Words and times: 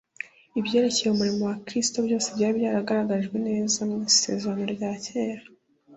Ibyerekeye 0.59 1.09
umurimo 1.11 1.41
wa 1.49 1.57
Kristo 1.65 1.97
byose 2.05 2.27
byari 2.35 2.53
byaragaragajwe 2.61 3.35
neza 3.47 3.77
mu 3.89 3.97
Isezerano 4.09 4.63
rya 4.75 4.91
kera; 5.05 5.43